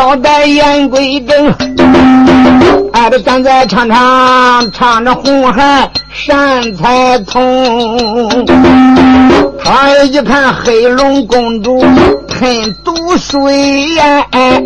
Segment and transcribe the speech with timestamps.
[0.00, 1.54] 交代言归正，
[2.94, 8.46] 俺，这站在唱唱唱着红孩善财童。
[9.62, 11.84] 他一看黑龙公主
[12.26, 14.62] 喷毒水呀，哎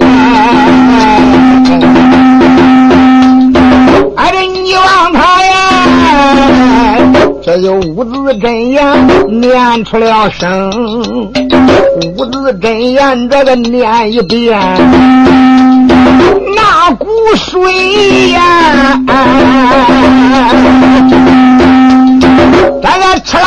[4.31, 6.97] 这你望他呀，
[7.43, 10.71] 这就五字真言念出了声，
[12.43, 14.61] 字真言这个念一遍，
[16.55, 18.41] 那股水呀。
[22.83, 23.43] 咱个吃啦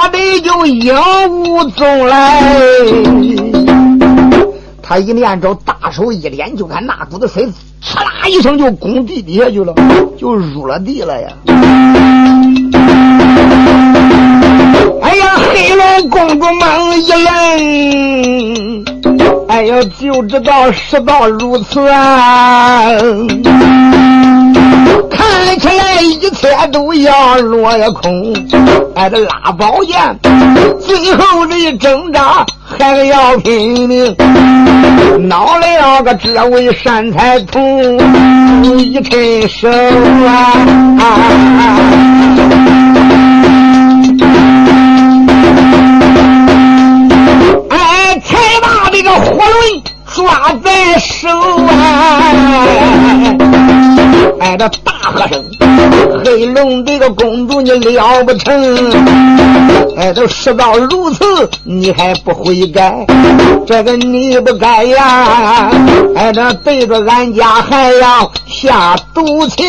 [0.00, 0.94] 啦的就影
[1.30, 2.42] 无踪来，
[4.82, 7.48] 他一念着，大手一连，就看那股子水，
[7.82, 9.74] 哧啦一声就攻地底下去了，
[10.18, 11.28] 就入了地了呀！
[15.02, 18.84] 哎呀，黑龙公主猛一愣，
[19.48, 22.88] 哎呀，就知道事到如此啊！
[25.10, 28.32] 看起来一切都要落了空，
[28.94, 30.18] 哎，这拉宝剑，
[30.80, 32.46] 最后这一挣扎
[32.78, 34.16] 还要拼命，
[35.28, 37.98] 恼了个这位善财童
[38.78, 40.52] 一伸手啊！
[50.12, 51.28] 抓在手
[51.66, 53.71] 啊！
[54.40, 55.44] 哎，这大喝声，
[56.24, 58.52] 黑龙这个公主你了不成？
[59.96, 63.06] 哎，都事到如此，你还不悔改？
[63.66, 65.70] 这个你不该呀！
[66.16, 69.64] 哎，这对着俺家还要下毒情，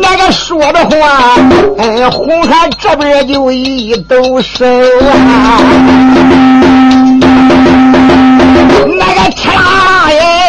[0.00, 1.36] 那个说的话，
[1.78, 5.58] 哎，红海这边就一抖手啊！
[8.98, 10.39] 那个吃啦耶！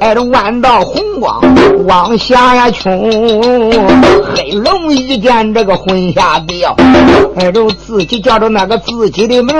[0.00, 1.40] 哎，这弯道红光
[1.86, 3.10] 往下呀冲，
[4.34, 6.74] 黑龙一见这个魂下掉，
[7.36, 9.54] 哎，着自己叫着那个自己的名，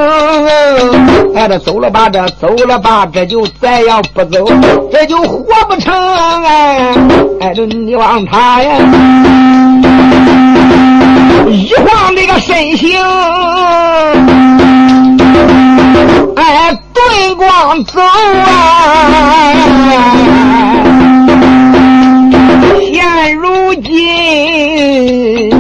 [1.35, 4.45] 哎，这走了吧，这走了吧，这就再要不走，
[4.91, 5.95] 这就活不成
[6.45, 6.95] 哎！
[7.41, 8.79] 哎，这你望他呀，
[11.49, 12.99] 一晃那个身形。
[17.47, 19.53] 往，走啊！
[22.93, 25.51] 现如今，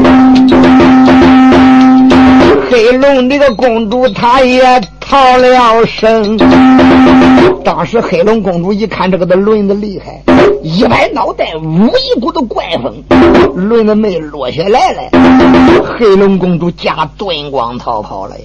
[2.71, 4.62] 黑龙这个公主，她也。
[5.12, 6.38] 逃了生。
[7.62, 10.22] 当时黑龙公主一看这个的轮子厉害，
[10.62, 13.02] 一摆脑袋，呜一股子怪风，
[13.54, 15.02] 轮子没落下来了。
[15.84, 18.44] 黑龙公主驾遁光逃跑了呀！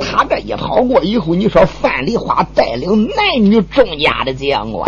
[0.00, 4.86] 他这一跑过以后，你说范丽花带领男女众家的将官，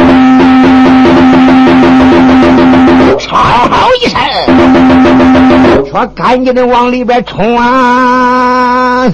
[3.18, 3.38] 吵
[4.02, 4.20] 一声，
[5.90, 9.08] 说赶紧的往里边冲啊！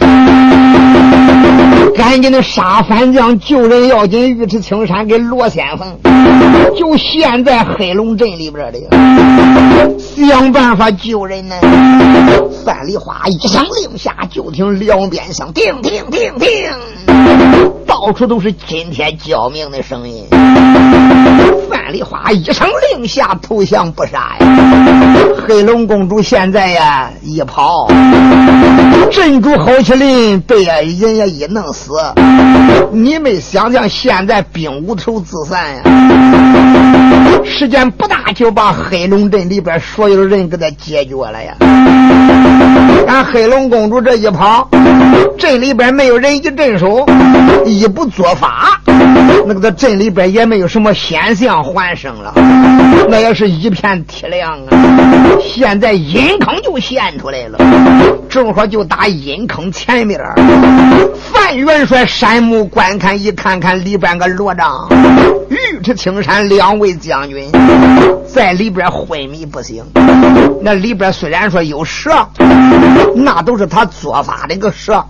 [1.97, 5.87] 赶紧的杀反将救人要紧，尉迟青山给罗先锋，
[6.77, 6.97] 就
[7.31, 8.79] 现在黑龙镇里边的，
[9.99, 11.55] 想办法救人呢。
[12.65, 16.71] 范丽花一声令下，就听两边响，停停停停，
[17.87, 20.25] 到处都是今天叫命的声音。
[21.69, 24.47] 范丽花一声令下，投降不杀呀。
[25.47, 27.89] 黑龙公主现在呀一跑，
[29.13, 31.93] 镇主郝麒麟被人家一弄死。
[32.91, 35.83] 你们想想，现在兵无头自散呀！
[37.69, 41.55] 时间不大，就把黑龙镇里边所有人给他解决了呀！
[43.07, 44.67] 俺黑龙公主这一跑，
[45.39, 47.05] 镇里边没有人一镇守，
[47.67, 48.81] 一不做法，
[49.47, 52.33] 那个在镇里边也没有什么险象环生了，
[53.09, 54.69] 那也是一片凄凉啊！
[55.41, 57.59] 现在阴坑就现出来了，
[58.29, 60.21] 正好就打阴坑前面，
[61.33, 64.87] 范元帅山木观看，一看看里边个罗帐、
[65.49, 67.51] 尉迟青山两位将军
[68.33, 69.85] 在里边昏迷不醒。
[70.63, 72.11] 那里边虽然说有蛇，
[73.15, 75.05] 那都是他做法的个蛇。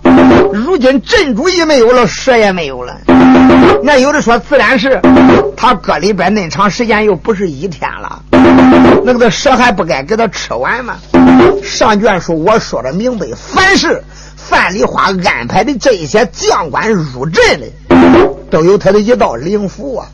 [0.53, 2.95] 如今镇主也没有了，蛇也没有了。
[3.83, 4.99] 那有的说自然是
[5.55, 8.21] 他搁里边那长时间又不是一天了，
[9.03, 10.95] 那个蛇还不该给他吃完吗？
[11.63, 14.03] 上卷书我说的明白，凡是。
[14.35, 17.67] 范丽花安排的这一些将官入阵的，
[18.49, 20.07] 都有他的一道灵符啊，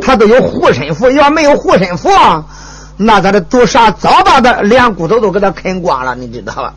[0.00, 1.10] 他都有护身符。
[1.10, 2.08] 要没有护身符，
[2.96, 6.74] 那他的毒杀早把他连骨头都给他啃光了，你知道吧？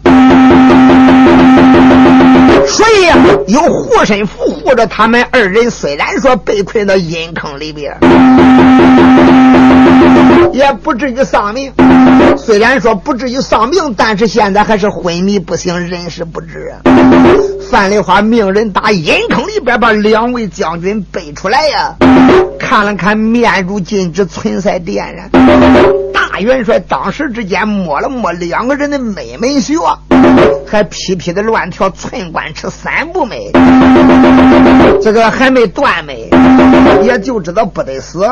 [2.68, 5.70] 所以有护身符护着他们二人。
[5.70, 7.98] 虽然说被困到阴坑里边，
[10.52, 11.72] 也不至于丧命。
[12.38, 16.82] 虽然说不至于丧命，但是现在还是昏迷不醒，人事不知啊。
[17.72, 21.96] 范丽花命人打阴坑里边把两位将军背出来呀，
[22.60, 25.30] 看了看面如金纸，唇色点燃。
[26.14, 29.76] 大元帅当时之间摸了摸两个人的妹妹穴，
[30.66, 33.52] 还屁屁的乱跳，寸关尺三不美，
[35.02, 36.30] 这个还没断没，
[37.04, 38.28] 也就知道不得死。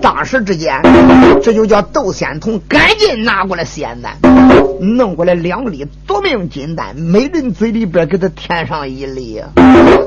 [0.00, 0.80] 当时之间，
[1.42, 4.12] 这就叫窦仙童赶紧拿过来仙丹，
[4.80, 9.40] 弄过来两粒夺命金丹，每人嘴里边给他填上一粒。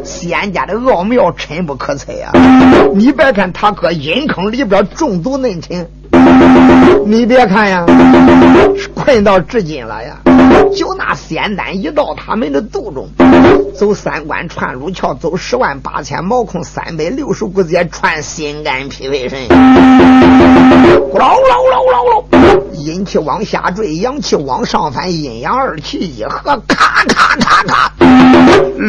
[0.04, 2.31] 仙家的奥妙深不可测呀！
[2.94, 5.88] 你别看他搁阴坑里边中毒嫩沉。
[7.06, 7.86] 你别看呀，
[8.78, 10.18] 是困到至今了呀，
[10.74, 13.08] 就那仙丹一到他们的肚中，
[13.74, 19.54] 走三关穿路桥，走十万八千毛孔，三百六十股节传心肝脾胃肾，咕
[21.14, 27.94] 噜噜噜噜噜，阴气往下坠，阳气往上翻，阴阳二气一合，咔咔咔咔，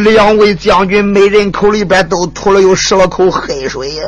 [0.04, 4.04] 两位将军每人口里边都吐了有十来口黑水呀。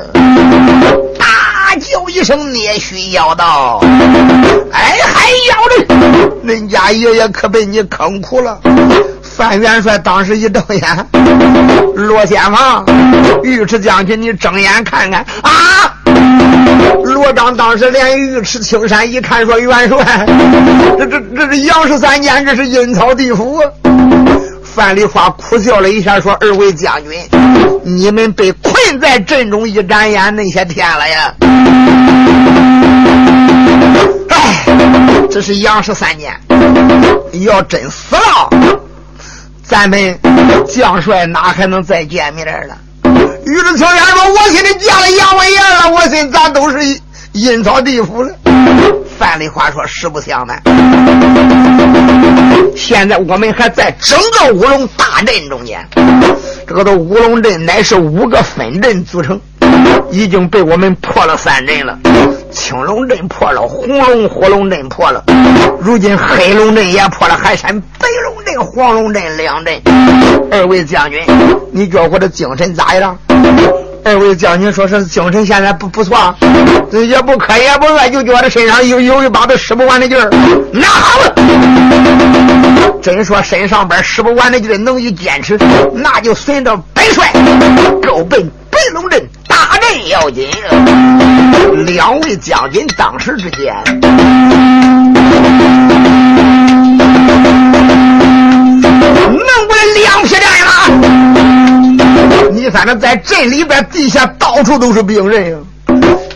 [1.68, 3.78] 大叫一声，聂须要道
[4.72, 6.26] ：“哎，还要的！
[6.42, 8.58] 恁家爷爷可被你坑苦了。”
[9.20, 11.06] 范元帅当时一瞪眼
[11.94, 12.86] ：“罗先锋，
[13.42, 15.94] 尉迟将军，你睁眼看看啊！”
[17.04, 20.26] 罗章当时连尉迟青山一看，说：“元帅，
[20.98, 23.62] 这这这是杨十三间，这是阴曹地府。”
[24.78, 27.28] 范丽花苦笑了一下，说：“二位将军，
[27.82, 31.34] 你们被困在阵中一眨眼那些天了呀！
[34.28, 34.64] 哎，
[35.28, 36.32] 这是杨氏三年，
[37.44, 38.48] 要真死了，
[39.64, 40.16] 咱们
[40.68, 42.78] 将帅哪还能再见面了？”
[43.44, 46.78] 于志青山说：“我心里见了杨文言了，我心咱都是
[47.32, 48.32] 阴曹地府了。”
[49.18, 50.62] 范丽花说：“实不相瞒，
[52.76, 55.84] 现在我们还在整个乌龙大阵中间。
[56.64, 59.40] 这个的乌龙阵乃是五个分阵组成，
[60.12, 61.98] 已经被我们破了三阵了。
[62.52, 65.24] 青龙阵破了，红龙火龙阵破了，
[65.80, 67.68] 如今黑龙阵也破了，还剩
[67.98, 69.82] 白龙阵、黄龙阵两阵。
[70.52, 71.20] 二位将军，
[71.72, 73.18] 你觉得我的精神咋样？”
[74.04, 76.34] 二位将军说是精神现在不不错，
[76.92, 80.30] 也不渴也不饿，就觉得身上有有一把子使不完的劲儿。
[80.72, 81.34] 那好了，
[83.02, 85.58] 真说身上边使不完的劲儿，能一坚持，
[85.94, 87.30] 那就随着本帅，
[88.02, 90.48] 够奔白龙镇大阵要紧。
[91.86, 93.74] 两位将军当时之间，
[99.14, 100.57] 能不两匹战。
[102.50, 105.62] 你反正在镇里边地下到处都是病人！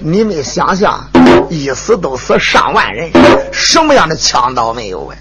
[0.00, 1.00] 你们想想，
[1.48, 3.10] 一死都死上万人，
[3.50, 5.14] 什么样的枪刀没有啊？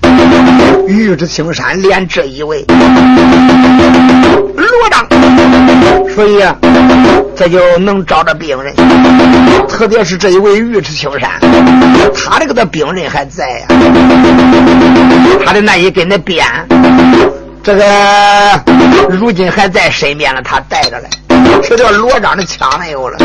[0.88, 2.66] 玉之青山连这一位
[4.56, 5.08] 罗章，
[6.14, 6.44] 所以
[7.36, 8.74] 这就能找着病人。
[9.68, 11.40] 特别是这一位尉迟青山，
[12.16, 13.68] 他这个的病人还在呀，
[15.46, 16.46] 他的那一根的鞭。
[17.64, 17.84] 这个
[19.10, 21.08] 如今还在身边了，他带着嘞。
[21.64, 23.18] 这叫罗章的枪没有了，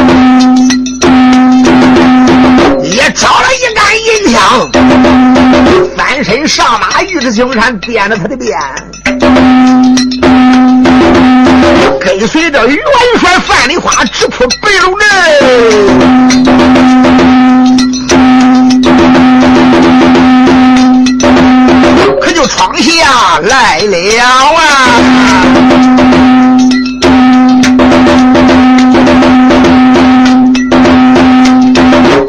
[2.83, 4.71] 也找了一杆银枪，
[5.97, 8.59] 翻身上马，尉迟青山编着他的鞭，
[11.99, 12.79] 跟随着元
[13.19, 15.09] 帅范丽花直扑白龙阵。
[22.37, 24.61] 就闯下来了啊！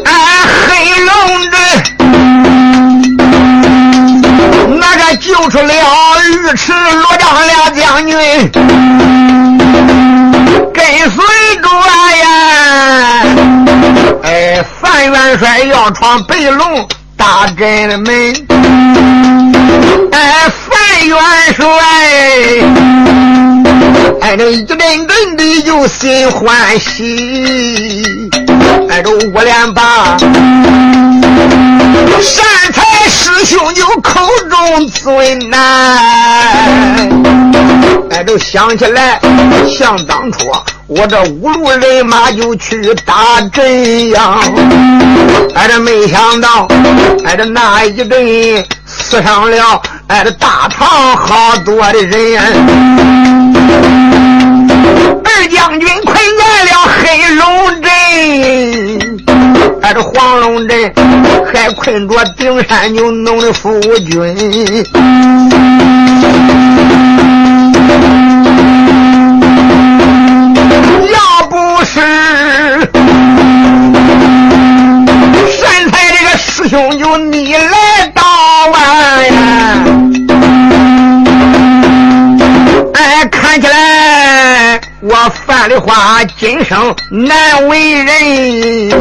[0.06, 0.16] 俺
[0.64, 0.66] 黑
[1.04, 1.12] 龙
[1.52, 1.60] 镇
[4.80, 8.16] 那个救出了尉迟罗章俩将军，
[10.74, 11.18] 跟随
[11.62, 11.68] 着
[12.24, 12.26] 呀！
[14.24, 16.88] 哎，范元帅要闯北龙。
[17.18, 18.34] 大寨的门，
[20.12, 21.18] 哎，范元
[21.56, 21.66] 帅，
[24.22, 28.04] 哎，这一阵阵的就心欢喜，
[28.90, 30.18] 哎，这五连霸，
[32.22, 35.98] 善财师兄就口中尊难，
[38.10, 39.20] 哎，都想起来，
[39.70, 40.50] 想当初。
[40.88, 44.40] 我这五路人马就去打阵呀，
[45.54, 46.66] 哎，这没想到，
[47.26, 48.66] 哎，这那一阵
[49.10, 50.86] 死上了哎，这大堂
[51.16, 52.38] 好多的人，
[55.24, 57.90] 二将军困在了黑龙镇，
[59.82, 60.94] 哎，这黄龙镇
[61.54, 64.86] 还困着顶山牛弄的夫君。
[71.14, 72.02] 要不是
[76.38, 78.22] 师兄就你来到
[78.74, 79.20] 啊，
[82.94, 85.16] 哎，看起来我
[85.46, 88.92] 范的话今生难为人，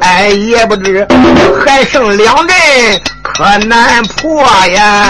[0.00, 1.06] 哎，也不知
[1.64, 2.54] 还剩两人
[3.22, 5.08] 可难破呀，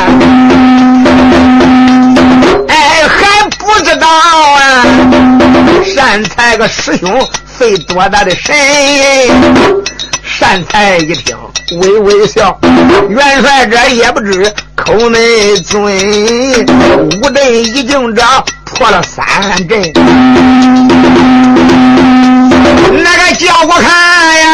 [2.68, 4.84] 哎，还不知道啊，
[5.84, 8.54] 善财个师兄费多大的神。
[10.38, 11.36] 善才一听，
[11.80, 12.58] 微微笑。
[13.08, 15.84] 元帅这也不知口内尊，
[17.22, 18.22] 五阵已经这
[18.64, 19.24] 破了三
[19.68, 19.80] 阵，
[22.92, 23.88] 那个叫我看
[24.40, 24.46] 呀！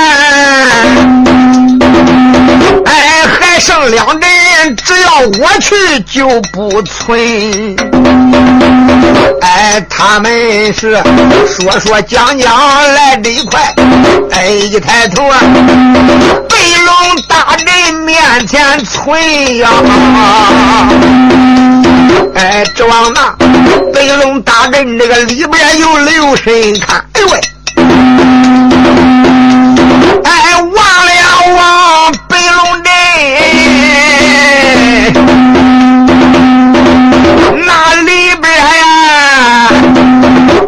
[2.84, 2.90] 哎，
[3.27, 7.77] 还剩两人，只要我去就不存。
[9.41, 11.03] 哎，他们是
[11.47, 13.75] 说说讲讲来得快，
[14.33, 15.39] 哎，一抬头啊，
[16.49, 19.69] 北龙大人面前存呀！
[22.35, 23.35] 哎，指望那
[23.93, 27.41] 北龙大人这个里边有留神看，哎喂！
[30.25, 30.31] 哎，
[30.62, 30.71] 忘
[31.07, 31.12] 了
[31.57, 31.59] 望
[37.66, 39.69] 那里边呀，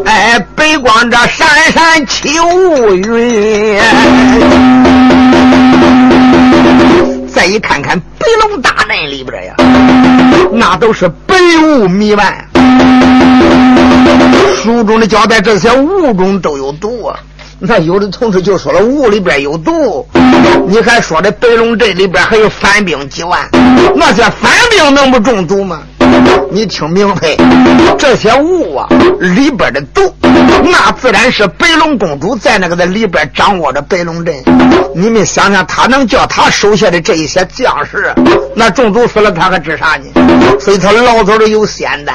[0.07, 3.79] 哎，北光这闪闪起雾云。
[7.33, 9.55] 再一看看北龙大阵里边呀，
[10.53, 11.35] 那都是白
[11.65, 12.47] 雾弥漫，
[14.63, 17.19] 书中的交代，这些雾中都有毒啊。
[17.65, 20.05] 那有的同志就说了，雾里边有毒，
[20.67, 23.49] 你还说这白龙镇里边还有反兵几万，
[23.95, 25.83] 那些反兵能不中毒吗？
[26.51, 27.37] 你听明白，
[27.99, 28.87] 这些雾啊
[29.21, 34.35] 里边的毒，那自然是白龙公主在那个在里边掌握着白龙镇。
[34.95, 38.15] 你们想想，他能叫他手下的这一些将士
[38.55, 40.59] 那中毒死了，他可治啥呢？
[40.61, 42.15] 所以他老早的有仙丹，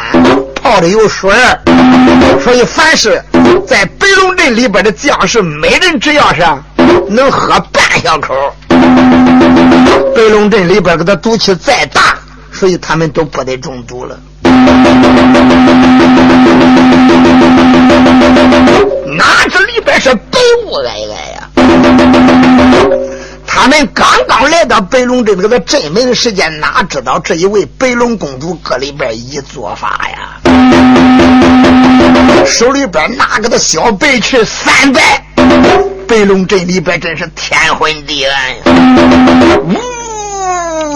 [0.62, 1.32] 泡的有水
[2.40, 3.20] 所以凡是
[3.66, 6.44] 在白龙镇里边的将士，每人只要是
[7.10, 8.36] 能喝半小口，
[8.70, 12.17] 白龙镇里边给他毒气再大。
[12.58, 14.20] 所以他们都不得中毒了。
[19.16, 21.50] 哪知里边是白雾皑皑呀？
[23.46, 30.40] 他们刚刚来到白龙镇这个镇门的时间，哪知道这一位白龙公主搁里边一做法呀？
[32.46, 35.24] 手里边拿个的小白去三百，
[36.08, 38.62] 白龙镇里边真是天昏地暗呀！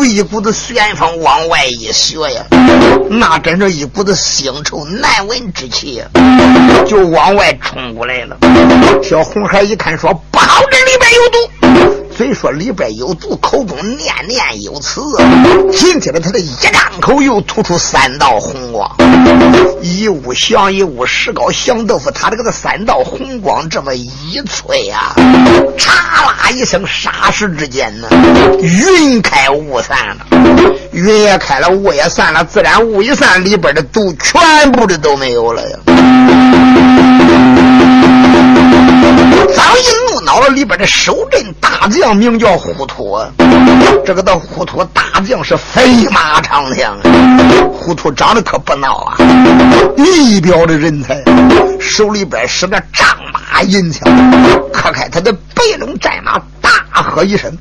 [0.05, 2.43] 一股子旋风往外一学呀，
[3.10, 6.05] 那真是一股子腥臭难闻之气呀，
[6.88, 8.38] 就往外冲过来了。
[9.03, 11.38] 小红孩一看说：“不好，这里边有毒。”
[12.16, 15.02] 虽说里边有毒，口中念念有词。
[15.72, 18.88] 紧接着他的一张口，又吐出三道红光，
[19.82, 22.12] 一物降一物，石膏降豆腐。
[22.12, 25.14] 他这个的三道红光这么一吹呀，
[25.80, 25.90] 嚓
[26.28, 28.08] 啦一声，霎时之间呢，
[28.60, 30.28] 云开雾散了。
[30.92, 32.44] 云也开了，雾也散了。
[32.44, 35.80] 自然雾一散，里边的毒全部的都没有了呀。
[39.55, 43.20] 张一怒恼了，里边的守阵大将名叫呼图，
[44.05, 46.98] 这个的呼图大将是飞马长枪，
[47.74, 49.17] 呼图长得可不孬啊，
[49.98, 51.22] 一表的人才，
[51.79, 54.08] 手里边使个丈马银枪，
[54.72, 56.39] 磕开他的白龙战马，
[56.94, 57.51] 大喝一声：“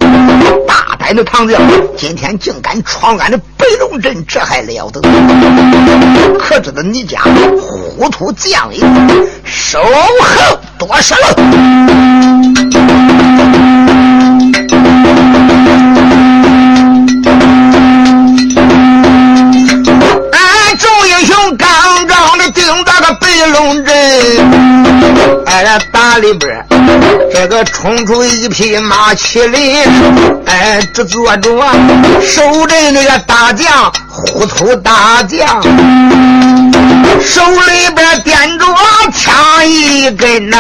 [0.67, 1.61] 大胆的唐将，
[1.97, 5.01] 今天竟敢闯俺的白龙镇，这还了得！
[6.39, 7.21] 可知道你家
[7.59, 8.81] 糊涂将领
[9.45, 11.35] 手横多时了。”
[20.33, 21.69] 俺众英雄刚
[22.07, 23.95] 刚的顶到个白龙镇，
[25.47, 25.79] 哎，
[26.21, 26.65] 里边
[27.33, 29.83] 这个冲出一匹马麒麟，
[30.47, 31.51] 哎，只坐着
[32.23, 35.63] 守阵那个大将虎头大将，
[37.21, 38.65] 手里边掂着
[39.13, 40.57] 枪一根呐，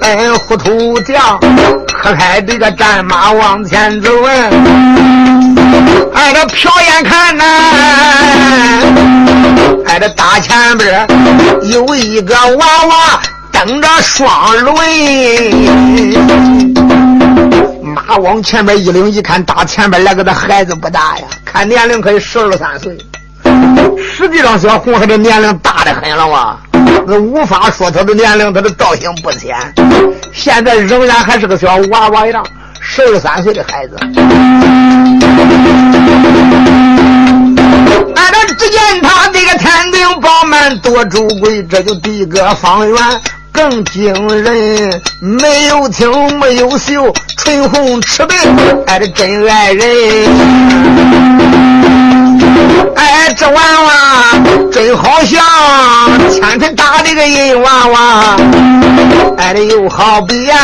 [0.00, 1.38] 哎，虎头将
[1.86, 4.32] 可开这个战马往前走啊！
[6.14, 7.44] 哎，这瞟眼看呐，
[9.86, 11.06] 哎，这大前边
[11.62, 13.20] 有一个娃娃
[13.54, 14.74] 蹬着双轮，
[17.82, 22.98] 马往前边一领，一看大前边来个的孩子不大呀，看年龄可以十二三岁。
[23.96, 26.58] 实际上，小红孩的年龄大的很了哇，
[27.06, 29.56] 那无法说他的年龄，他的造型不浅。
[30.32, 32.44] 现在仍然还是个小娃娃样，
[32.80, 33.96] 十二三岁的孩子。
[38.16, 42.96] 俺这只见他这个天庭饱满多珠贵，这就第一个方圆
[43.54, 45.00] 更惊人。
[45.20, 48.34] 没有青，没有秀，唇红齿白，
[48.86, 49.86] 爱的真爱人。
[52.96, 53.92] 哎，这娃娃
[54.72, 55.40] 真好像
[56.30, 58.36] 千层大的个银娃娃，
[59.38, 60.56] 哎，的又好比呀，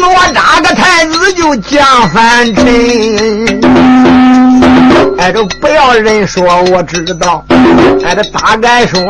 [0.00, 3.60] 哪吒个太子就降凡尘。
[5.18, 5.44] 哎，这
[6.00, 7.44] 人说我知道，
[8.04, 9.00] 哎，这大概说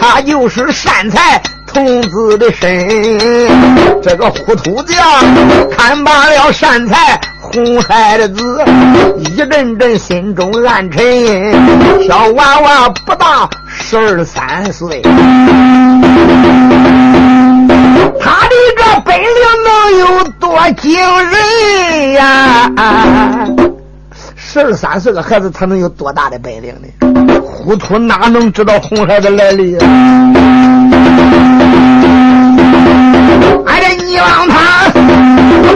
[0.00, 1.42] 他就是善财。
[1.66, 2.88] 童子的身，
[4.00, 4.96] 这个糊涂匠
[5.76, 8.62] 看罢了善财红孩的字，
[9.16, 12.06] 一阵阵心中暗沉。
[12.06, 15.02] 小娃娃不大十二三岁，
[18.20, 19.26] 他的这本领
[19.64, 22.70] 能有多惊人呀？
[24.54, 26.86] 十二三岁的孩子，他能有多大的本领呢？
[27.42, 29.76] 糊涂哪能知道红孩的来历？
[33.66, 34.86] 哎呀，你让他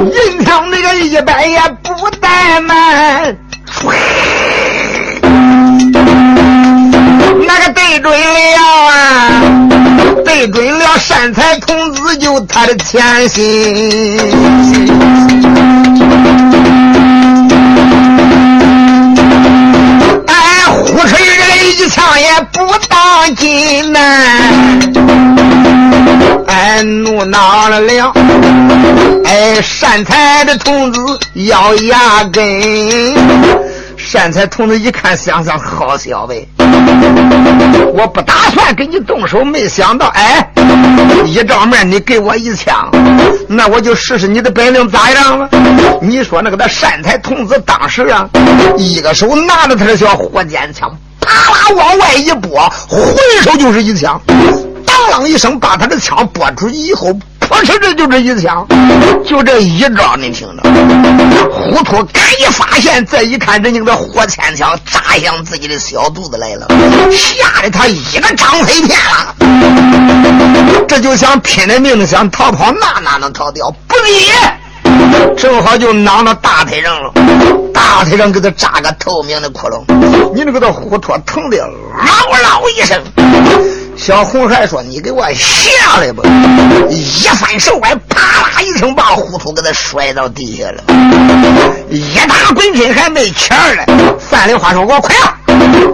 [0.05, 3.37] 银枪那个一百也不怠慢，
[7.49, 9.43] 那个对准了啊，
[10.25, 14.21] 对准了善财童子就他的前心。
[20.99, 24.01] 哎，呼吹这一枪也不当紧呐。
[26.49, 28.13] 哎，怒恼了了！
[29.25, 31.01] 哎，善财的童子
[31.35, 32.43] 咬牙根。
[33.97, 36.35] 善财童子一看，想想好小子，
[37.95, 40.51] 我不打算跟你动手，没想到，哎，
[41.27, 42.91] 一照面你给我一枪，
[43.49, 45.49] 那我就试试你的本领咋样了？
[46.01, 48.29] 你说那个他善财童子当时啊，
[48.77, 53.01] 一个手拿着他的小火箭枪，啪啦往外一拨，回
[53.43, 54.21] 手就是一枪。
[54.87, 57.13] 当啷一声，把他的枪拨出去以后，
[57.49, 58.67] 噗哧，这就这一枪，
[59.25, 60.63] 就这一招，你听着。
[61.51, 66.67] 糊涂赶一发现，再一看，人家的火箭枪扎向自己的小肚子来了，
[67.11, 69.35] 吓得他一个张飞片了。
[70.87, 73.71] 这就想拼了命的想逃跑，那哪能逃掉？
[73.87, 74.31] 不理，
[75.35, 77.11] 正好就挠到大腿上了，
[77.73, 79.83] 大腿上给他扎个透明的窟窿。
[80.35, 83.03] 你那个他糊涂，疼的嗷嗷一声。
[83.99, 86.23] 小红孩说：“你给我下来吧！”
[86.89, 90.85] 一翻手腕，啪啦一声，把糊涂给他摔到地下了。
[91.91, 93.85] 一打滚身还没起来。
[94.31, 95.15] 范林花说：“我快！”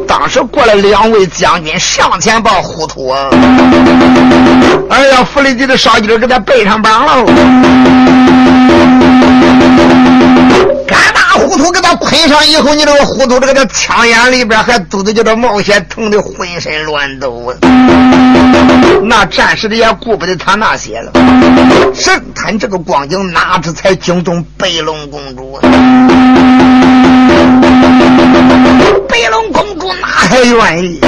[0.07, 3.29] 当时过来两位将军上前把糊涂啊！
[4.91, 7.25] 哎呀，弗里吉的少军给他背上绑了。
[10.87, 17.57] 干大糊涂给他捆上以后，你这个糊涂，这个枪眼里边还肚子叫他冒血，疼的浑身乱抖啊！
[19.03, 21.13] 那战士的也顾不得他那些了。
[21.95, 25.59] 神探这个光景，哪知才惊动白龙公主？
[29.09, 31.01] 白龙公主哪还愿意？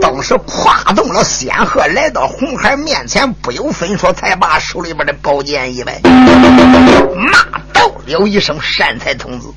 [0.00, 7.38] 当时跨动了仙鹤，来到红孩面前，不由分说，才把手里边的宝剑一摆，骂
[7.82, 9.48] 道了一声：“善财童子，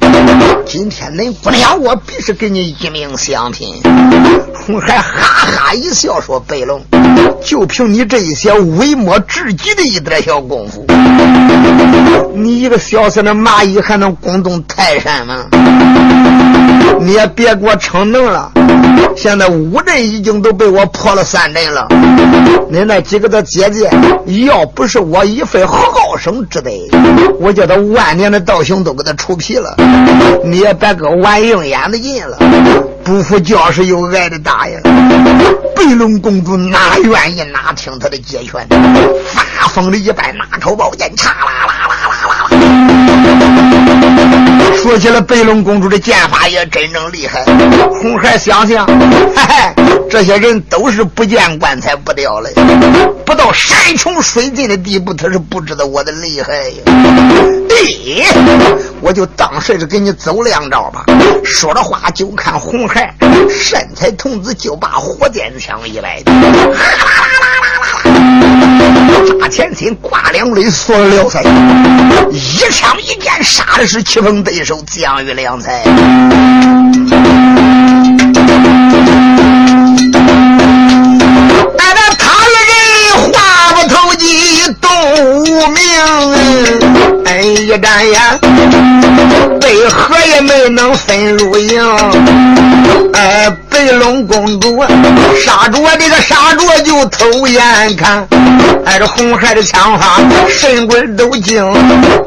[0.65, 3.67] 今天恁姑娘我必是给你一命相拼。”
[4.65, 6.81] 红孩哈哈一笑说：“白龙，
[7.43, 10.83] 就凭你这一些微末至极的一点小功夫，
[12.33, 15.45] 你一个小小的蚂蚁还能攻动泰山吗？”
[16.99, 18.51] 你也别给我逞能了！
[19.15, 21.87] 现在五阵已经都被我破了三阵了。
[22.69, 23.89] 你那几个的姐姐，
[24.45, 26.71] 要不是我一份好生之德，
[27.39, 29.75] 我叫他万年的道行都给他除皮了。
[30.43, 32.37] 你也别给我玩硬眼的劲了。
[33.03, 34.81] 不服教是有爱的大爷，
[35.75, 38.67] 白龙公主哪愿意哪听他的解劝？
[39.27, 42.49] 发疯的一般拿出宝剑，嚓啦啦啦啦啦啦。
[44.75, 47.45] 说起了白龙公主的剑法也真正厉害。
[48.01, 48.93] 红孩想想，嘿
[49.35, 49.71] 嘿，
[50.09, 52.51] 这些人都是不见棺材不掉泪，
[53.25, 56.83] 不到山穷水尽的地步，他是不知道我的厉害呀。
[57.69, 58.23] 咦，
[59.01, 61.05] 我就当时是给你走两招吧。
[61.43, 63.13] 说着话，就看红孩
[63.49, 66.51] 善财童子就把火箭枪一摆，哈啦
[67.41, 68.07] 啦啦啦
[69.09, 71.41] 啦，扎前心，挂两肋，锁了撩腮，
[72.31, 75.83] 一枪一箭，杀的是棋逢对手，将遇良才。
[85.25, 85.81] 无名。
[87.25, 88.21] 哎，一眨眼，
[89.61, 91.81] 为何也没能分入营？
[93.13, 94.83] 哎，白龙公主
[95.43, 98.27] 杀着这个杀着就偷眼看，
[98.85, 101.63] 哎，这红孩的枪法神鬼都精，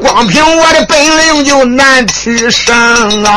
[0.01, 2.75] 光凭我的本领就难取胜
[3.23, 3.31] 啊！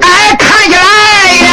[0.00, 0.80] 哎，看起来
[1.44, 1.48] 呀，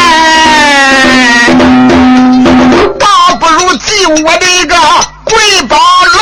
[4.25, 4.75] 我的个
[5.25, 5.35] 贵
[5.67, 5.75] 宝
[6.13, 6.17] 龙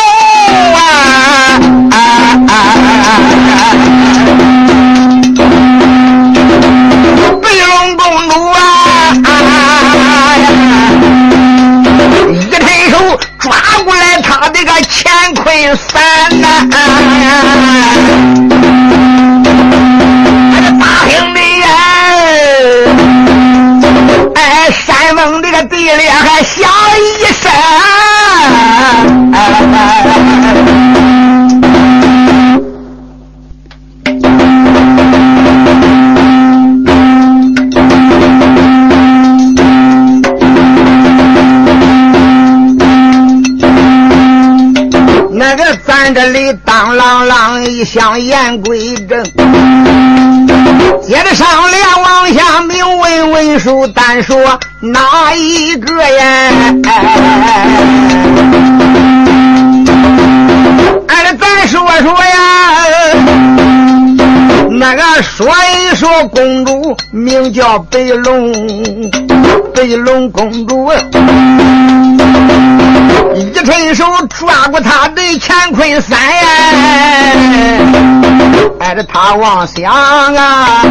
[0.74, 1.94] 啊！
[7.40, 8.58] 白龙公主啊，
[12.32, 12.60] 一伸
[12.90, 12.94] 手
[13.38, 13.54] 抓
[13.86, 16.02] 过来他这个乾坤伞
[16.42, 16.46] 呐！
[46.14, 49.24] 这里当啷啷一响言归正，
[51.02, 54.38] 接着上联往下明文文书单说
[54.82, 56.52] 哪一个呀？
[61.08, 62.36] 哎，咱说说呀，
[64.70, 68.52] 那个说一说公主名叫白龙，
[69.74, 70.92] 白龙公主。
[73.36, 76.44] 一伸手抓过他的乾坤伞呀，
[78.80, 80.84] 哎，着他妄想啊，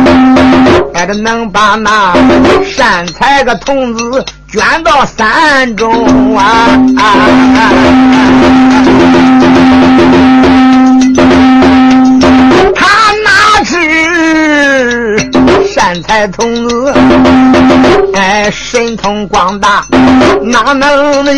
[0.95, 2.15] 哎，这能把那
[2.65, 6.69] 善财个童子卷到山中啊！
[12.75, 12.87] 他
[13.25, 13.77] 哪知
[15.73, 16.93] 善财童子？
[18.15, 19.87] 哎，神通广大，
[20.43, 21.33] 哪能的？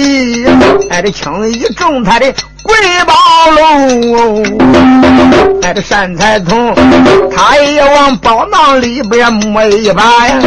[0.89, 3.15] 哎，这轻易中他的贵宝
[3.51, 4.43] 龙。
[5.63, 6.75] 哎，这善财童，
[7.35, 10.39] 他也往宝囊里边摸一把呀。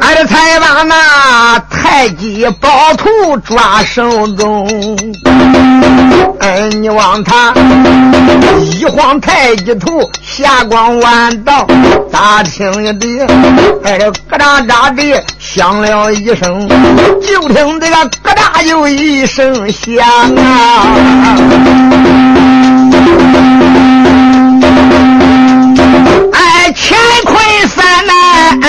[0.00, 4.68] 俺这才把那太极宝图抓手中。
[6.40, 7.52] 哎，你望他
[8.60, 11.66] 一晃太极图，霞光万道，
[12.12, 13.26] 大听的，
[13.84, 16.68] 哎，这咯喳喳的响了一声，
[17.20, 20.30] 就听这个咯喳又一声响啊！
[26.32, 27.34] 哎，乾坤
[27.68, 28.60] 三难，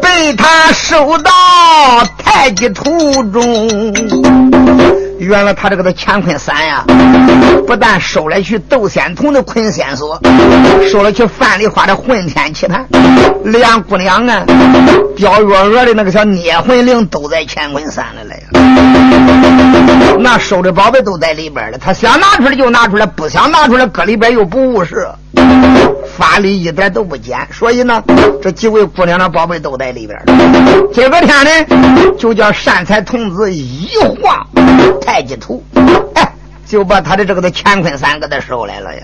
[0.00, 1.30] 被他收到
[2.18, 3.68] 太极图中。
[5.22, 6.84] 原来他这个的乾坤伞呀，
[7.64, 10.20] 不但收了去窦仙童的捆仙锁，
[10.90, 12.84] 收了去范丽花的混天棋盘，
[13.44, 14.44] 两姑娘啊，
[15.14, 20.18] 雕月娥的那个小捏魂铃都在乾坤伞里了。
[20.18, 25.06] 那收的宝贝都在里边了，他想拿出来就拿出来，不想拿出来搁里边又不务实，
[26.16, 27.38] 法力一点都不减。
[27.50, 28.02] 所以呢，
[28.40, 30.18] 这几位姑娘的宝贝都在里边。
[30.92, 31.50] 今个天呢，
[32.18, 33.88] 就叫善财童子一
[34.20, 34.46] 晃。
[35.00, 35.62] 太极图，
[36.14, 36.32] 哎，
[36.66, 39.02] 就把他的这个的乾坤伞给他收来了呀。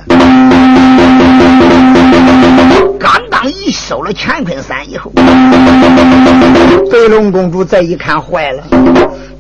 [2.99, 8.63] 刚刚一收了乾坤伞以后，白龙公主再一看，坏了，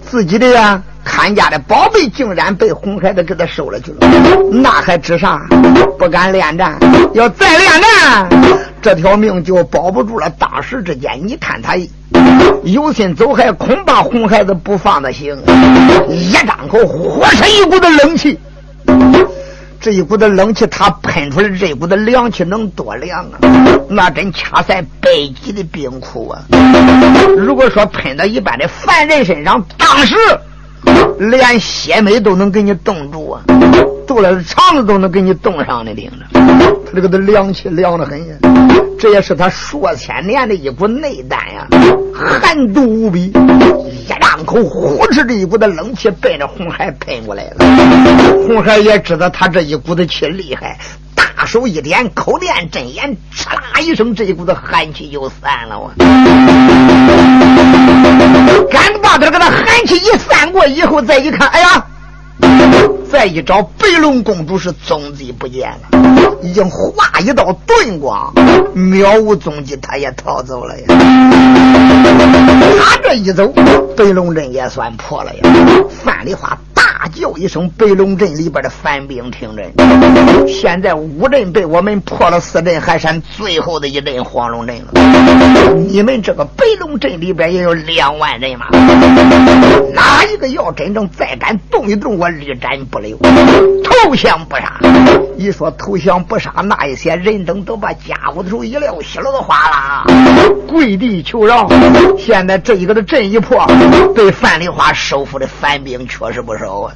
[0.05, 4.07] 自己的呀看家的宝贝竟然被红孩子给他收了去了，
[4.53, 5.41] 那还值啥？
[5.99, 6.79] 不敢恋战，
[7.15, 8.29] 要再恋战，
[8.83, 10.29] 这条命就保不住了。
[10.39, 11.77] 当时之间，你看他。
[12.65, 15.35] 有心走还恐怕红孩子不放得行。
[16.09, 18.39] 一张口，火生一股的冷气。
[19.81, 23.39] 这一股的冷气，他喷出来这一股的凉气能多凉啊？
[23.89, 26.43] 那真掐在北极的冰库啊！
[27.37, 30.15] 如果说喷到一般的凡人身上，当时
[31.19, 33.43] 连血脉都能给你冻住啊，
[34.07, 36.41] 冻了肠子都能给你冻上的，领着。
[36.87, 38.35] 他这个都凉气凉的很呀。
[38.99, 41.69] 这也是他数千年的一股内丹呀，
[42.15, 43.27] 寒毒无比。
[43.27, 47.57] 一张口，呼哧的一股的冷气奔着红海喷过来了。
[48.47, 50.79] 红海也知道他这一股的气厉害，
[51.39, 55.79] 大手一点，口念真言，哧啦一声，这一股子寒气就散了。
[55.79, 55.89] 我，
[58.69, 61.87] 赶把他给他寒气一散过以后，再一看，哎呀！
[63.09, 68.35] 再一找，白龙公主是踪迹不见了，已经化一道遁光，
[68.75, 70.87] 渺无踪迹，他也逃走了呀。
[72.81, 73.47] 他这一走，
[73.97, 75.41] 白龙阵也算破了呀。
[76.05, 76.59] 范丽花。
[77.09, 79.73] 大叫一声，北龙镇里边的反兵听阵。
[80.47, 84.93] 现在五阵被我们破了四阵，还剩最后的一阵黄龙阵了。
[85.89, 88.69] 你们这个北龙镇里边也有两万人马，
[89.95, 93.17] 哪一个要真正再敢动一动，我立斩不留，
[93.83, 94.79] 投降不杀。
[95.39, 100.05] 一说投降不杀，那一些人等都把家伙的手一撂，稀了都花了，
[100.69, 101.67] 跪地求饶。
[102.19, 103.67] 现在这一个的阵一破，
[104.15, 106.93] 被范丽花收复的反兵确实不少啊。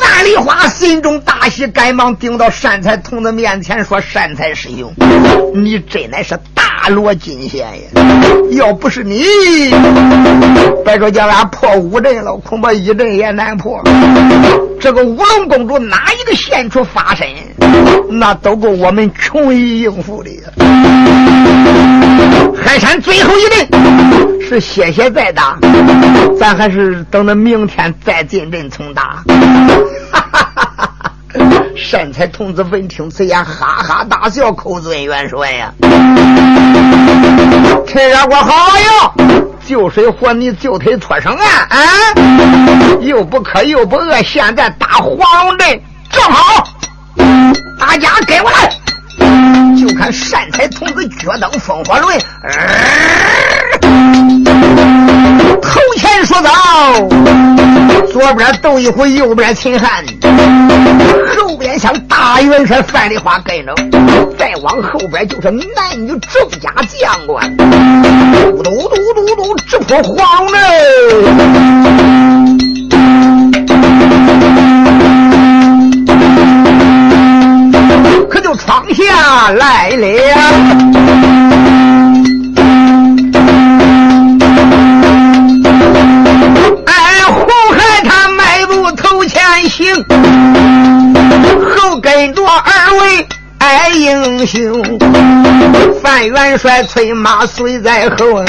[0.00, 4.92] 樊梨花心中大喜，赶忙顶到善财童子面前说：“善财师兄，
[5.54, 6.38] 你真乃是
[6.88, 7.88] 罗金仙呀！
[8.52, 9.24] 要不是你，
[10.84, 13.82] 别说叫俺破五阵了，恐怕一阵也难破。
[14.80, 17.26] 这个五龙公主哪一个现出法身，
[18.10, 20.30] 那都够我们穷于应付的。
[22.56, 25.58] 海山最后一阵是歇歇再打。”
[26.38, 29.24] 咱还是等到明天再进阵重打。
[30.12, 30.23] 哈
[31.76, 35.72] 善财童子闻听此言，哈哈大笑，口尊元帅呀！
[37.86, 39.12] 陈二国好呀，
[39.66, 41.46] 救水活你救腿脱生啊！
[41.70, 41.78] 啊，
[43.00, 45.16] 又不渴又不饿，现在打黄
[45.46, 46.64] 龙阵正好，
[47.78, 48.70] 大家跟我来，
[49.76, 52.18] 就看善财童子脚蹬风火轮。
[55.74, 56.52] 头前说早，
[58.12, 60.04] 左边斗一回，右边秦汉，
[61.36, 63.74] 后边像大元帅范丽花跟着，
[64.38, 70.60] 再往后边就是男女众家将官，嘟嘟嘟嘟嘟直扑黄门，
[78.30, 80.06] 可就闯下来了。
[90.08, 93.26] 后跟着二位
[93.58, 94.82] 爱英雄，
[96.02, 98.44] 范元帅催马随在后，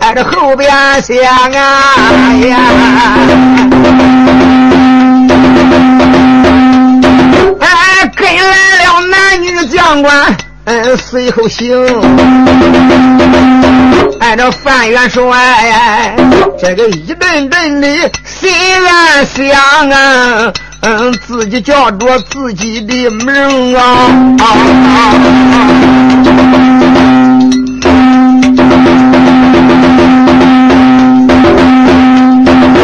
[0.00, 0.70] 挨着后边
[1.02, 2.58] 响啊呀，
[7.60, 11.86] 哎，跟来了男女将官，嗯，随后行，
[14.20, 16.16] 挨着范元帅，
[16.60, 17.88] 这个一阵阵的。
[18.40, 23.82] 心愿想啊，嗯，自己叫着自己的名啊，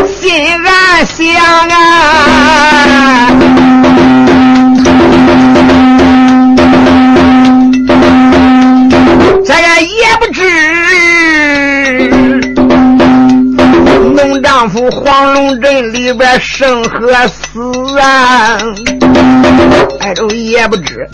[0.07, 1.25] 心愿想
[1.69, 1.79] 啊，
[14.91, 18.59] 黄龙镇里边生和死啊，
[20.01, 21.09] 哎，呦也不知。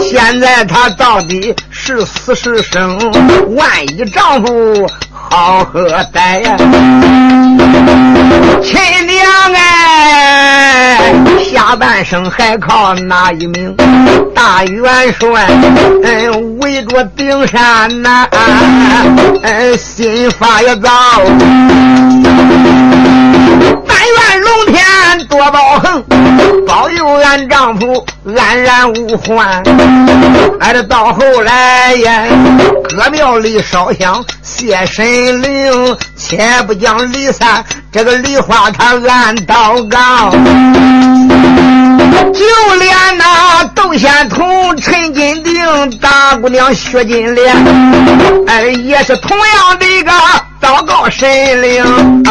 [0.00, 2.98] 现在他到底是死是生？
[3.56, 4.86] 万一丈夫
[5.32, 6.56] 好喝歹呀？
[8.62, 11.10] 亲娘哎，
[11.50, 13.74] 下半生还靠哪一名？
[14.34, 14.84] 大元
[15.18, 15.46] 帅
[16.04, 16.28] 哎，
[16.60, 18.28] 围着顶山呐，
[19.42, 20.90] 哎，心发也躁。
[23.88, 24.31] 但愿
[24.66, 26.04] 天多保横，
[26.66, 28.04] 保佑俺丈夫
[28.36, 29.62] 安然无患。
[30.60, 32.24] 俺这到后来呀，
[32.96, 40.30] 搁庙里烧香谢神灵，且不讲离散，这个梨花他暗祷告。
[42.32, 42.44] 就
[42.76, 47.54] 连那窦仙童、陈金定、大姑娘薛金莲，
[48.46, 50.12] 哎，也是同样的一个。
[50.62, 51.28] 祷告神
[51.60, 52.30] 灵啊！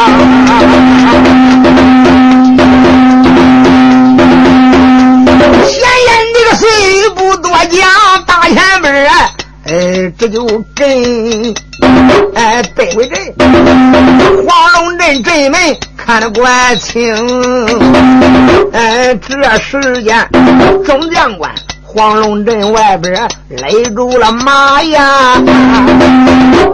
[5.67, 7.81] 闲言这个虽不多讲，
[8.25, 9.09] 大前辈儿
[9.65, 11.53] 哎，这就跟
[12.33, 13.19] 哎对为镇，
[14.47, 15.59] 黄龙镇镇门。
[15.97, 17.13] 看得怪清。
[18.73, 20.27] 哎，这时间
[20.85, 21.53] 总将官
[21.93, 23.13] 黄龙镇外边
[23.49, 25.35] 勒住了马呀，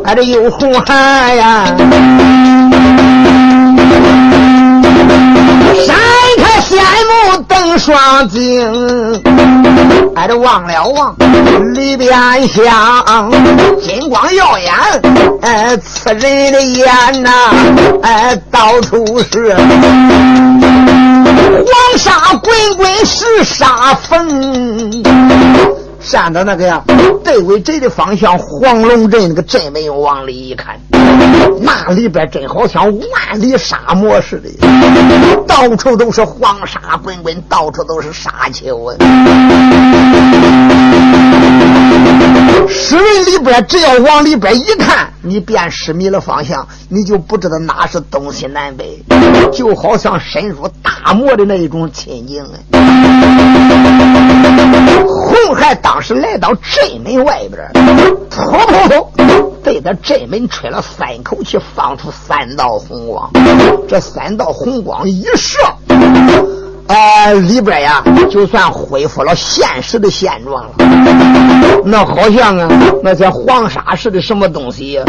[0.05, 1.65] 还得有红汉呀。
[5.85, 5.95] 闪
[6.37, 6.75] 开羡
[7.07, 9.21] 慕瞪双睛，
[10.15, 11.15] 哎，这望了望
[11.73, 12.11] 里边
[12.47, 13.31] 香，
[13.81, 14.73] 金光耀眼，
[15.41, 17.29] 哎，刺人的眼呐，
[18.01, 19.55] 哎，到处是
[21.65, 25.76] 黄沙滚滚是沙坟。
[25.99, 26.83] 站到那个呀，
[27.23, 30.79] 对尾镇的方向，黄龙镇那个镇门往里一看，
[31.61, 34.49] 那里边真好像万里沙漠似的，
[35.47, 38.95] 到处都是黄沙滚滚，到处都是沙丘啊！
[42.69, 49.03] 诗人里边只要往里边一看，你便失迷了方向，你就不知道哪是东西南北，
[49.51, 52.55] 就好像深入大漠的那一种情景啊！
[55.07, 57.71] 红海当时来到镇门外边，
[58.29, 63.31] 噗噗噗，对着镇门吹了三口气，放出三道红光。
[63.87, 65.57] 这三道红光一射，
[66.87, 70.71] 呃，里边呀，就算恢复了现实的现状了。
[71.85, 72.69] 那好像啊，
[73.03, 74.99] 那些黄沙似的什么东西，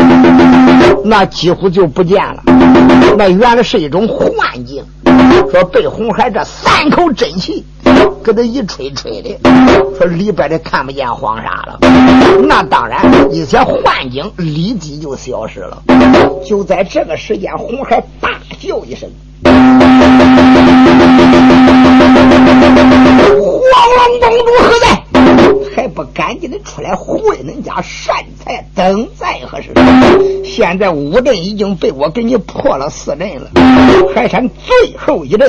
[1.05, 2.43] 那几乎就不见了。
[3.17, 4.85] 那原来是一种幻境，
[5.51, 7.65] 说被红海这三口真气。
[8.23, 9.39] 给他一吹吹的，
[9.97, 11.79] 说里边的看不见黄沙了。
[12.47, 13.01] 那当然，
[13.33, 15.83] 一些幻境立即就消失了。
[16.45, 19.09] 就在这个时间，红海大叫一声
[23.29, 24.87] ：“黄龙公主何在？”
[25.77, 29.69] 还不赶紧的出来回恁家善财，等在何时？
[30.45, 33.49] 现在五阵已经被我给你破了四阵了，
[34.13, 35.49] 还剩最后一阵，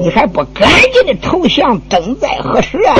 [0.00, 2.94] 你还不赶紧的投降，等在何时啊？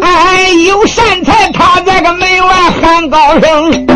[0.00, 2.70] 哎，有善财，他在个门外
[3.14, 3.86] 高声，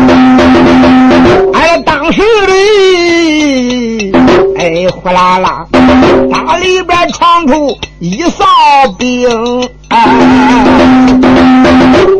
[1.53, 4.13] 哎，当时的，
[4.57, 5.65] 哎，呼啦啦，
[6.31, 8.45] 打里边闯出一哨
[8.97, 9.29] 兵，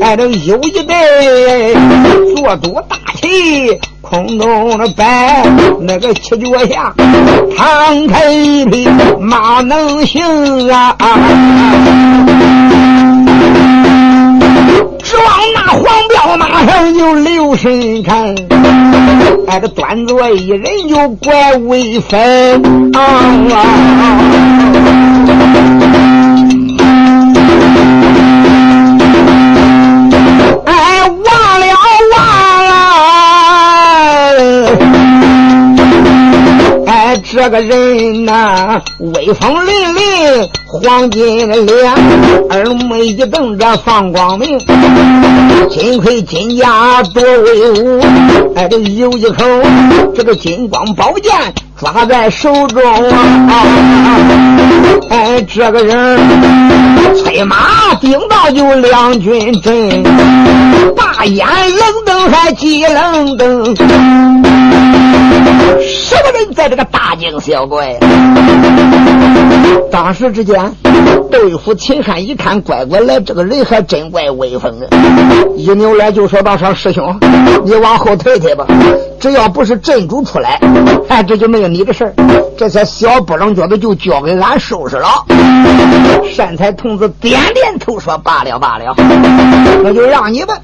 [0.01, 1.75] 哎，这有一对
[2.35, 5.43] 坐督大旗，空中的摆
[5.81, 6.93] 那个七脚下，
[7.57, 8.29] 敞开
[8.65, 8.87] 皮
[9.19, 10.95] 马能行啊。
[15.03, 18.35] 指望那黄骠马上就留神看，
[19.47, 22.99] 哎，这端坐一人就怪威风啊！
[23.91, 25.08] Oh, my God.
[37.41, 40.49] 这个人呐，威风凛凛。
[40.67, 41.93] 黄金的脸，
[42.49, 44.59] 耳目一瞪着放光明，
[45.69, 48.01] 金盔金甲多威武，
[48.55, 49.45] 哎，这有一口
[50.13, 51.31] 这个金光宝剑
[51.79, 53.63] 抓在手中啊！
[55.09, 56.19] 哎，这个人
[57.15, 60.03] 催马顶到就两军阵，
[60.93, 63.73] 大眼冷瞪还急冷瞪，
[67.31, 67.97] 个小怪？
[69.91, 70.59] 当时之间。
[71.31, 74.87] 窦一虎、秦汉一看，乖乖来，这个人还真怪威风啊！
[75.55, 77.17] 一扭脸就说：“道说师兄，
[77.63, 78.65] 你往后退退吧。
[79.19, 80.59] 只要不是镇主出来，
[81.09, 82.13] 哎，这就没有你的事儿。
[82.57, 85.07] 这些小不楞脚的就交给俺收拾了。”
[86.31, 88.95] 善财童子点点头说：“罢了罢了，
[89.83, 90.57] 那就让你吧。”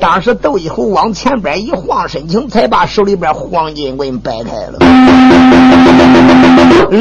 [0.00, 4.78] 当时窦一虎往前边一晃身情，才把手里边黄金棍摆开了。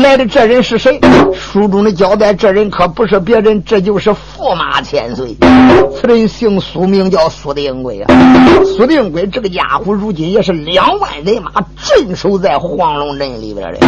[0.01, 0.99] 来的这人是谁？
[1.33, 5.35] 书中的交代，这人可可不是别人，这就是驸马千岁。
[5.93, 8.07] 此人姓苏，名叫苏定贵啊。
[8.63, 13.79] 苏定贵这个家伙，如今也是两万人马镇守在黄龙镇里边的。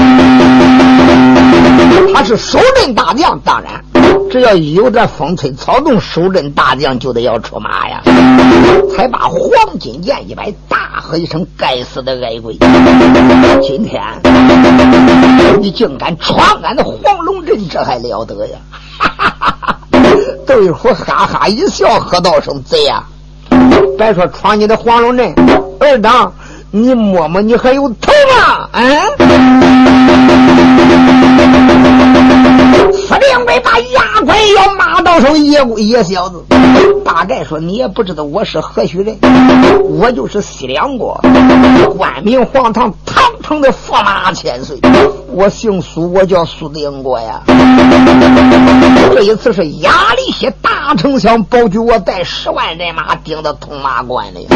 [2.14, 3.82] 他是守镇大将，当然，
[4.30, 8.02] 只要一有点风吹草动，守阵大将就得要出马呀。
[8.96, 12.58] 才把黄金剑一摆，大喝一声：“该死的矮鬼！
[13.62, 14.02] 今天
[15.60, 18.58] 你竟敢闯俺的黄龙镇，这还了得呀！”
[19.00, 19.78] 哈哈哈哈
[20.46, 23.04] 窦一虎哈哈一笑，喝道声：“贼呀！
[23.98, 25.34] 别说闯你的黄龙镇，
[25.80, 26.34] 二当
[26.72, 28.70] 你摸摸，你还有头吗？
[28.74, 30.51] 嗯？”
[35.12, 35.36] 要骂到手
[35.80, 36.44] 野小子。
[37.04, 39.18] 大概说你也不知道我是何许人，
[39.90, 41.20] 我就是西凉国
[41.98, 44.80] 冠冕皇堂堂堂的驸马千岁，
[45.34, 47.42] 我姓苏，我叫苏定国呀。
[49.14, 54.48] 这一次是压力些大丞相保举我带十万人马顶到通马关里，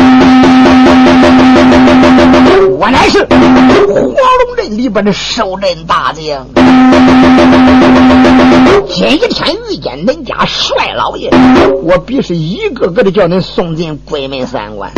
[2.77, 6.45] 我乃是黄龙镇里边的守镇大将。
[8.87, 11.29] 今天遇见恁家帅老爷，
[11.83, 14.91] 我必是一个个的叫恁送进鬼门三关。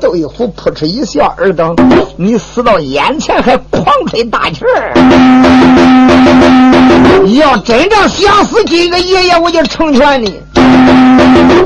[0.00, 1.74] 窦一虎扑哧一笑，尔等，
[2.16, 4.94] 你死到眼前还狂吹大气儿？
[7.36, 10.40] 要真正想死，今个爷爷我就成全你。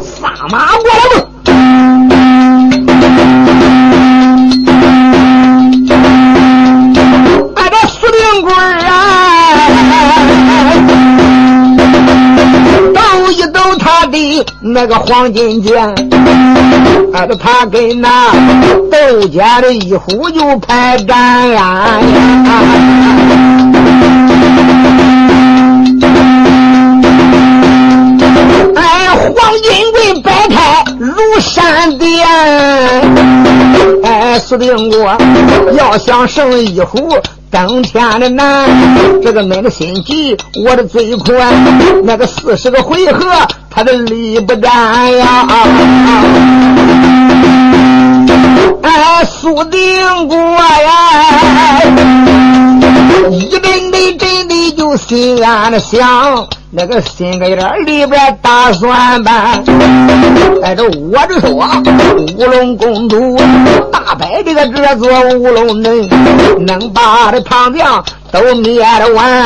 [0.01, 1.29] 撒马过来吧！
[7.57, 8.53] 俺这死定鬼！
[14.61, 15.83] 那个黄金剑，
[17.13, 18.33] 俺这他跟那
[18.91, 22.01] 窦家的一虎就开战呀！
[28.75, 32.27] 哎，黄金棍摆开如闪电，
[34.05, 35.17] 哎，死定我
[35.77, 37.17] 要想胜一虎。
[37.53, 38.67] 登天的难，
[39.23, 40.35] 这个恁的心急，
[40.65, 41.53] 我的嘴快，
[42.03, 43.31] 那个四十个回合，
[43.69, 45.47] 他的力不战呀！
[48.81, 49.79] 哎，苏定
[50.29, 51.83] 国呀，
[53.31, 56.49] 一阵的阵的就心安的想。
[56.75, 59.61] 那个心根眼里边打算吧，
[60.63, 61.51] 哎，这我就说
[62.39, 63.37] 乌龙公主
[63.93, 65.07] 大败这个这座
[65.37, 66.09] 乌龙镇，
[66.67, 69.45] 能把这唐将都灭了完，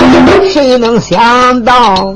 [0.49, 2.15] 谁能想到？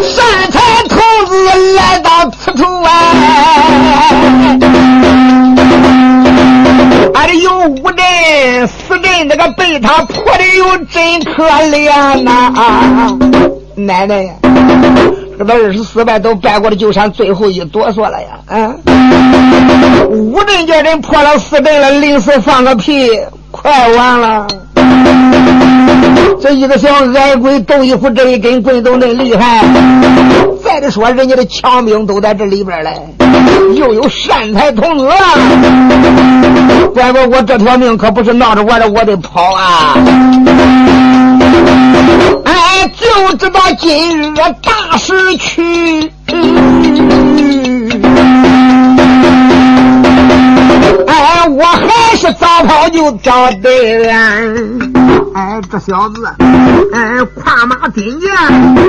[0.00, 0.58] 善财
[0.88, 1.34] 童子
[1.76, 2.88] 来到此处啊？
[7.16, 12.52] 俺这有五阵四阵，那个被他破的又真可怜呐！
[12.54, 13.16] 啊
[13.74, 14.34] 奶奶呀，
[15.38, 18.38] 这个二十四败都败过了，就剩最后一哆嗦了呀！
[18.46, 18.74] 啊，
[20.10, 23.18] 五阵叫人破了四阵了，临死放个屁，
[23.50, 24.46] 快完了！
[26.38, 29.64] 这一个小矮鬼斗一虎，这一根棍都那厉害。
[30.62, 32.92] 再者说，人家的强兵都在这里边嘞，
[33.74, 35.08] 又有善财童子，
[36.96, 39.92] 乖乖我这条命可不是闹着玩的，我得跑啊！
[42.46, 44.32] 哎，就知道今日
[44.62, 46.10] 大事去。
[51.06, 51.86] 哎，我还
[52.26, 54.80] 是早跑就找对人。
[55.32, 56.26] 哎，这小子，
[56.92, 58.30] 哎，跨马顶剑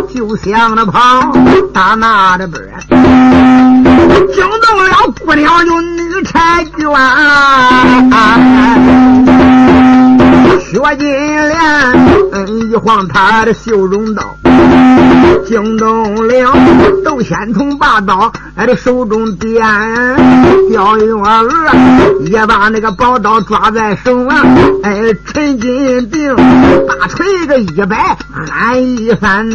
[0.07, 0.99] 就向着跑，
[1.71, 6.89] 打那的边惊动了姑娘就女婵娟，
[10.60, 11.55] 薛金莲
[12.32, 14.24] 嗯一晃他的绣绒刀。
[15.45, 16.53] 惊动了
[17.05, 19.64] 窦仙童，把刀在这手中点，
[20.70, 21.47] 刁云儿
[22.26, 24.43] 也把那个宝刀抓在手啊！
[24.84, 29.47] 哎，陈金定大锤个一摆，喊一番，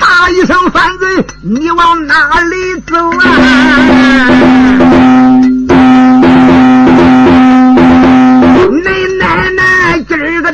[0.00, 3.20] 骂一声犯罪，你往哪里走啊？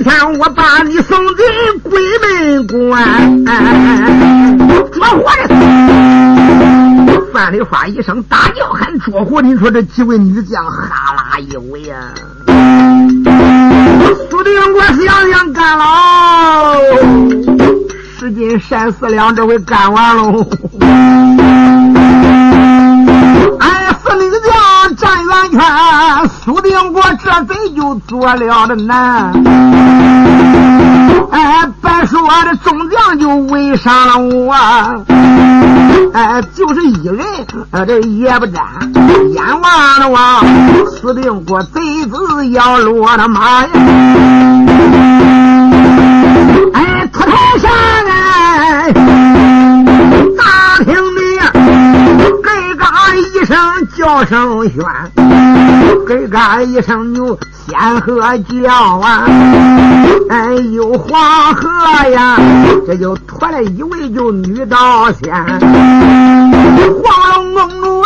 [0.03, 1.45] 天，我把你送进
[1.83, 3.45] 鬼门关，
[4.91, 5.55] 捉活的！
[7.33, 11.97] 范丽花一声大叫喊捉活，你说这几位女将哈啦一围呀！
[14.31, 15.85] 苏定国想想干了，
[18.19, 20.47] 十斤三四两，这回干完喽！
[25.51, 29.33] 站圆圈，苏定国这贼就做了的难。
[31.33, 34.55] 哎，别说这众将就围上了我，
[36.13, 37.19] 哎，就是一人，
[37.87, 38.65] 这也不沾。
[39.33, 40.19] 眼望着我，
[41.01, 43.69] 苏定国贼子要落了马呀！
[46.75, 47.71] 哎，出台上
[48.09, 48.93] 哎，
[50.37, 50.95] 大厅，
[53.51, 53.59] 声
[53.97, 54.87] 叫声喧，
[56.07, 57.37] 给嘎一声牛。
[57.67, 59.25] 仙鹤叫啊，
[60.29, 61.69] 哎，有黄河
[62.11, 62.37] 呀，
[62.87, 65.33] 这就驮了一位就女道仙，
[67.03, 68.03] 黄龙公主，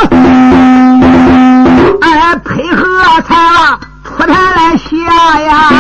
[2.01, 2.87] 哎，配合
[3.27, 5.71] 才了出台来下呀，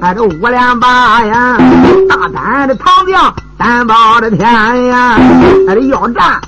[0.00, 1.58] 哎这五连八呀，
[2.08, 5.18] 大胆的唐将，担保的天呀，
[5.68, 6.40] 还得要战。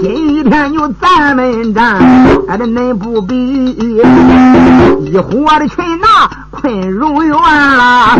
[0.00, 1.96] 今天就咱们战，
[2.48, 3.34] 俺这恁不比，
[5.04, 8.16] 一伙的群拿困如园啦，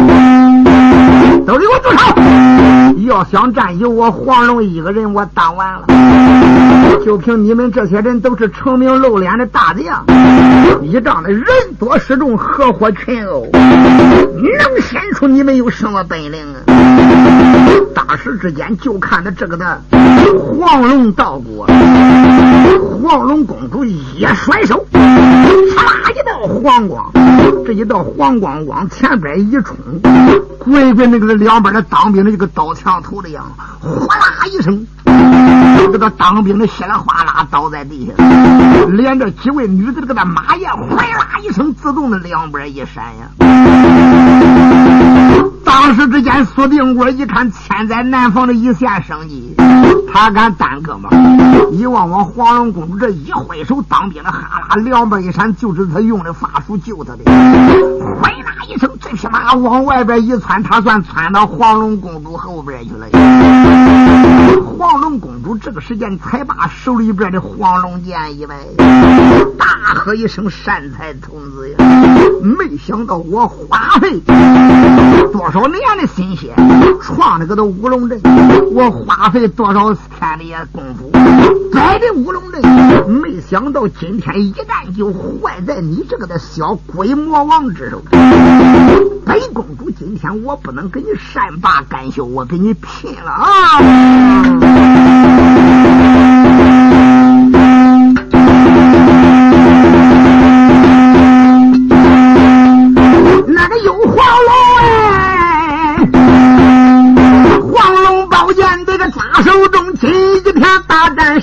[1.47, 1.99] 都给我住手！
[3.07, 5.87] 要想战，有我黄龙一个人，我打完了。
[7.05, 10.05] 就凭你们这些人都是成名露脸的大将，
[10.83, 11.45] 一仗的人
[11.79, 16.59] 多势众，合伙群殴，能显出你们有什么本领啊？
[17.95, 19.81] 大时之间，就看到这个的
[20.59, 21.67] 黄龙道过。
[23.03, 24.99] 黄龙公主一甩手，唰
[26.13, 27.11] 一道黄光，
[27.65, 29.77] 这一道黄光往前边一冲，
[30.59, 33.45] 鬼鬼那个两边的当兵的一个刀枪头的样，
[33.81, 34.87] 哗啦一声，
[35.93, 38.13] 这个当兵的稀里哗啦倒在地下，
[38.89, 43.29] 连着几位女子这个的马也哗啦一声自动的两边一闪呀。
[45.65, 49.55] 当时之间，苏定国一看千载难逢的一线生机，
[50.13, 51.09] 他敢耽搁吗？
[51.71, 57.25] 你望望黄龙公主这一挥手，当兵的哈啦两边一闪，就是他用的法术救他的。
[58.21, 63.07] 哗啦一声，这匹马往外边一窜，他算窜到黄龙公主后边去了。
[64.65, 68.55] 黄龙公主这个时间才把手里边的黄龙剑一摆，
[69.59, 71.77] 大喝一声：“善财童子呀！”
[72.43, 74.21] 没想到我花费
[75.33, 76.55] 多少年的心血
[77.03, 78.21] 创了个的乌龙阵，
[78.73, 81.11] 我花费多少天的功夫
[81.73, 82.63] 摆的乌龙阵，
[83.11, 88.03] 没想到今天一旦就坏在你这个的小鬼魔王之手。
[89.25, 93.79] 本公主今天我不能跟你善罢甘休，我跟你拼了啊！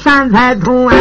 [0.05, 0.95] 大战山财童哎，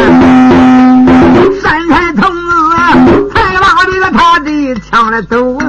[1.61, 5.59] 山财童子才把这个他的抢了走，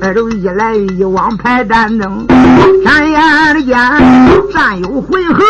[0.00, 2.26] 那都一来一往排战争，
[2.84, 3.78] 山眼的眼
[4.52, 5.44] 战有回合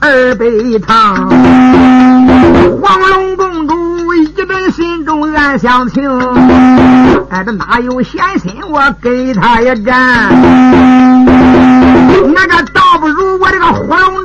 [0.00, 0.44] 二百
[0.86, 1.30] 场，
[2.82, 6.06] 黄龙公主一阵心中暗相情，
[7.30, 10.28] 哎，这哪有闲心我给他一战？
[12.34, 14.17] 那个倒不如我这个火龙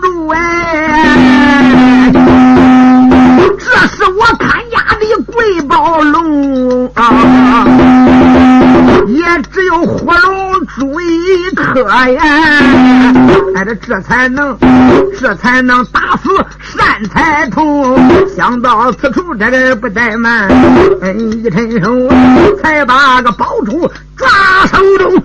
[11.94, 12.24] 哎呀，
[13.54, 14.58] 哎，这这才能，
[15.22, 16.30] 这才能打死
[16.60, 17.96] 善财童。
[18.36, 20.50] 想到此处，这个不怠慢，
[21.16, 22.10] 一伸手
[22.64, 23.88] 才把个宝珠
[24.18, 24.28] 抓
[24.72, 25.23] 手中。